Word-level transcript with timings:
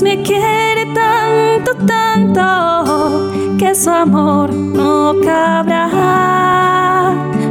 Me 0.00 0.22
quiere 0.22 0.86
tanto, 0.94 1.74
tanto, 1.84 3.32
que 3.58 3.74
su 3.74 3.90
amor 3.90 4.52
no 4.52 5.16
cabrá 5.24 5.90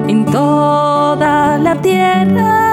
en 0.08 0.26
toda 0.26 1.58
la 1.58 1.76
tierra, 1.82 2.67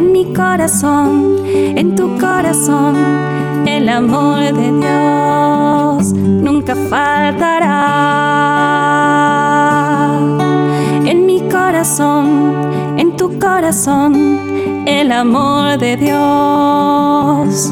en 0.00 0.12
mi 0.12 0.32
corazón, 0.32 1.44
en 1.46 1.94
tu 1.94 2.16
corazón, 2.16 2.96
el 3.66 3.86
amor 3.86 4.38
de 4.38 4.72
Dios 4.80 6.14
nunca 6.14 6.74
faltará. 6.74 7.68
En 11.04 11.26
mi 11.26 11.40
corazón, 11.50 12.56
en 12.96 13.14
tu 13.18 13.38
corazón, 13.38 14.40
el 14.86 15.12
amor 15.12 15.76
de 15.78 15.98
Dios 15.98 17.70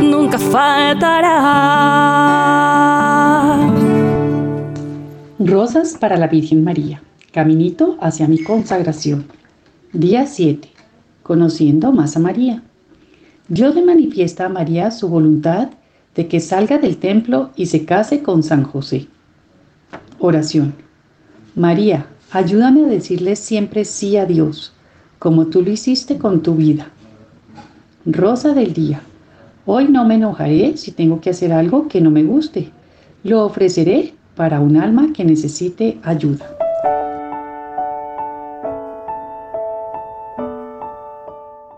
nunca 0.00 0.38
faltará. 0.38 1.34
Rosas 5.38 5.94
para 6.00 6.16
la 6.16 6.26
Virgen 6.26 6.64
María. 6.64 7.02
Caminito 7.32 7.98
hacia 8.00 8.26
mi 8.26 8.42
consagración. 8.42 9.37
Día 9.94 10.26
7. 10.26 10.68
Conociendo 11.22 11.92
más 11.92 12.14
a 12.14 12.20
María. 12.20 12.62
Dios 13.48 13.74
le 13.74 13.82
manifiesta 13.82 14.44
a 14.44 14.50
María 14.50 14.90
su 14.90 15.08
voluntad 15.08 15.70
de 16.14 16.28
que 16.28 16.40
salga 16.40 16.76
del 16.76 16.98
templo 16.98 17.52
y 17.56 17.66
se 17.66 17.86
case 17.86 18.22
con 18.22 18.42
San 18.42 18.64
José. 18.64 19.06
Oración. 20.18 20.74
María, 21.54 22.06
ayúdame 22.30 22.84
a 22.84 22.88
decirle 22.88 23.34
siempre 23.34 23.86
sí 23.86 24.18
a 24.18 24.26
Dios, 24.26 24.74
como 25.18 25.46
tú 25.46 25.62
lo 25.62 25.70
hiciste 25.70 26.18
con 26.18 26.42
tu 26.42 26.54
vida. 26.54 26.90
Rosa 28.04 28.52
del 28.52 28.74
día. 28.74 29.00
Hoy 29.64 29.88
no 29.88 30.04
me 30.04 30.16
enojaré 30.16 30.76
si 30.76 30.92
tengo 30.92 31.22
que 31.22 31.30
hacer 31.30 31.50
algo 31.50 31.88
que 31.88 32.02
no 32.02 32.10
me 32.10 32.24
guste. 32.24 32.72
Lo 33.24 33.42
ofreceré 33.42 34.12
para 34.36 34.60
un 34.60 34.76
alma 34.76 35.14
que 35.14 35.24
necesite 35.24 35.98
ayuda. 36.02 36.57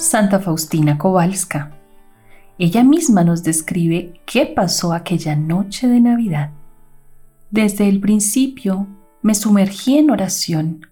Santa 0.00 0.40
Faustina 0.40 0.96
Kowalska. 0.96 1.72
Ella 2.58 2.82
misma 2.82 3.22
nos 3.22 3.42
describe 3.42 4.18
qué 4.24 4.46
pasó 4.46 4.94
aquella 4.94 5.36
noche 5.36 5.88
de 5.88 6.00
Navidad. 6.00 6.52
Desde 7.50 7.86
el 7.86 8.00
principio 8.00 8.86
me 9.20 9.34
sumergí 9.34 9.98
en 9.98 10.10
oración 10.10 10.86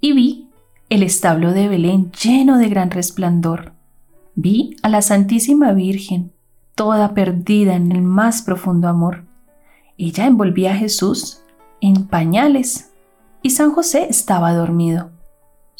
y 0.00 0.12
vi 0.12 0.50
el 0.88 1.02
establo 1.02 1.52
de 1.52 1.66
Belén 1.66 2.12
lleno 2.12 2.56
de 2.58 2.68
gran 2.68 2.92
resplandor. 2.92 3.72
Vi 4.36 4.76
a 4.82 4.88
la 4.88 5.02
Santísima 5.02 5.72
Virgen, 5.72 6.32
toda 6.76 7.12
perdida 7.12 7.74
en 7.74 7.90
el 7.90 8.02
más 8.02 8.42
profundo 8.42 8.86
amor. 8.86 9.24
Ella 9.98 10.26
envolvía 10.26 10.74
a 10.74 10.76
Jesús 10.76 11.42
en 11.80 12.06
pañales 12.06 12.92
y 13.42 13.50
San 13.50 13.72
José 13.72 14.06
estaba 14.08 14.52
dormido. 14.54 15.13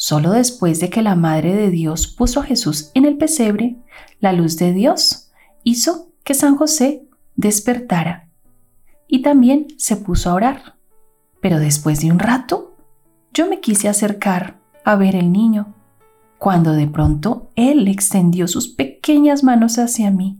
Solo 0.07 0.33
después 0.33 0.81
de 0.81 0.91
que 0.91 1.01
la 1.01 1.15
Madre 1.15 1.55
de 1.55 1.71
Dios 1.71 2.09
puso 2.09 2.41
a 2.41 2.43
Jesús 2.43 2.91
en 2.93 3.07
el 3.07 3.17
pesebre, 3.17 3.79
la 4.21 4.35
luz 4.35 4.59
de 4.59 4.75
Dios 4.75 5.31
hizo 5.63 6.11
que 6.25 6.35
San 6.35 6.57
José 6.57 7.09
despertara 7.37 8.29
y 9.09 9.23
también 9.23 9.67
se 9.79 9.97
puso 9.97 10.29
a 10.29 10.35
orar. 10.35 10.77
Pero 11.41 11.59
después 11.59 12.03
de 12.03 12.13
un 12.13 12.19
rato, 12.19 12.77
yo 13.33 13.49
me 13.49 13.61
quise 13.61 13.89
acercar 13.89 14.61
a 14.85 14.95
ver 14.97 15.17
el 15.17 15.33
niño, 15.33 15.75
cuando 16.37 16.73
de 16.73 16.87
pronto 16.87 17.49
él 17.57 17.89
extendió 17.89 18.47
sus 18.47 18.69
pequeñas 18.69 19.43
manos 19.43 19.79
hacia 19.79 20.11
mí 20.11 20.39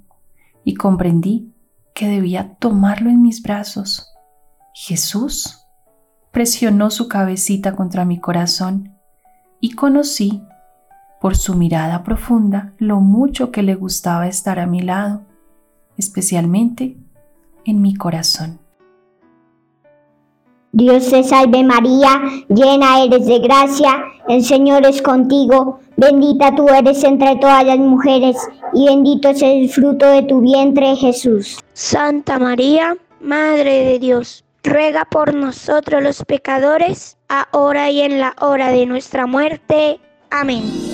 y 0.63 0.75
comprendí 0.75 1.55
que 1.95 2.07
debía 2.07 2.55
tomarlo 2.59 3.09
en 3.09 3.23
mis 3.23 3.41
brazos. 3.41 4.13
Jesús 4.75 5.61
presionó 6.33 6.91
su 6.91 7.09
cabecita 7.09 7.75
contra 7.75 8.05
mi 8.05 8.21
corazón 8.21 8.94
y 9.61 9.73
conocí 9.73 10.43
por 11.21 11.37
su 11.37 11.55
mirada 11.55 12.03
profunda 12.03 12.75
lo 12.79 13.01
mucho 13.01 13.51
que 13.51 13.63
le 13.63 13.75
gustaba 13.75 14.29
estar 14.29 14.59
a 14.59 14.67
mi 14.67 14.83
lado, 14.83 15.23
especialmente 15.97 16.97
en 17.65 17.81
mi 17.81 17.95
corazón. 17.95 18.59
Dios 20.73 21.09
te 21.09 21.23
salve 21.23 21.63
María, 21.63 22.21
llena 22.49 23.05
eres 23.05 23.27
de 23.27 23.39
gracia, 23.39 24.05
el 24.29 24.45
Señor 24.45 24.85
es 24.85 25.01
contigo, 25.01 25.79
bendita 25.97 26.55
tú 26.57 26.69
eres 26.69 27.05
entre 27.05 27.37
todas 27.37 27.65
las 27.65 27.79
mujeres 27.79 28.37
y 28.73 28.87
bendito 28.87 29.29
es 29.29 29.41
el 29.43 29.69
fruto 29.69 30.07
de 30.07 30.25
tu 30.25 30.41
vientre 30.41 30.97
Jesús. 30.97 31.59
Santa 31.73 32.39
María, 32.39 32.97
Madre 33.21 33.85
de 33.85 33.99
Dios, 33.99 34.44
ruega 34.65 35.05
por 35.05 35.35
nosotros 35.35 36.03
los 36.03 36.25
pecadores, 36.25 37.17
ahora 37.29 37.91
y 37.91 38.01
en 38.01 38.19
la 38.19 38.35
hora 38.41 38.71
de 38.73 38.87
nuestra 38.87 39.27
muerte. 39.27 40.01
Amén. 40.31 40.94